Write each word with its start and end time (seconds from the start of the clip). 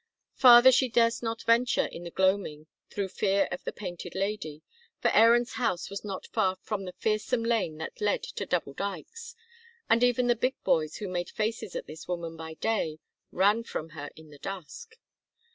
Farther 0.33 0.71
she 0.71 0.89
durst 0.89 1.21
not 1.21 1.43
venture 1.43 1.85
in 1.85 2.03
the 2.03 2.09
gloaming 2.09 2.65
through 2.89 3.09
fear 3.09 3.47
of 3.51 3.63
the 3.63 3.71
Painted 3.71 4.15
Lady, 4.15 4.63
for 4.99 5.09
Aaron's 5.11 5.53
house 5.61 5.91
was 5.91 6.03
not 6.03 6.25
far 6.25 6.55
from 6.59 6.85
the 6.85 6.93
fearsome 6.93 7.43
lane 7.43 7.77
that 7.77 8.01
led 8.01 8.23
to 8.23 8.47
Double 8.47 8.73
Dykes, 8.73 9.35
and 9.91 10.03
even 10.03 10.25
the 10.25 10.35
big 10.35 10.55
boys 10.63 10.95
who 10.95 11.07
made 11.07 11.29
faces 11.29 11.75
at 11.75 11.85
this 11.85 12.07
woman 12.07 12.35
by 12.35 12.55
day 12.55 12.97
ran 13.31 13.63
from 13.63 13.89
her 13.89 14.09
in 14.15 14.31
the 14.31 14.39
dusk. 14.39 14.95